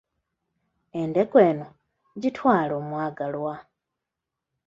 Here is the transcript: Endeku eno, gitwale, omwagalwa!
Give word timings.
Endeku 1.01 1.35
eno, 1.49 1.67
gitwale, 2.21 2.71
omwagalwa! 2.79 3.55